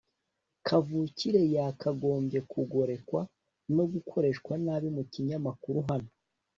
kavukire 0.67 1.41
yakagombye 1.55 2.39
kugorekwa 2.51 3.21
no 3.75 3.83
gukoreshwa 3.91 4.53
nabi 4.65 4.87
mubinyamakuru. 4.95 5.79
hano 5.89 6.09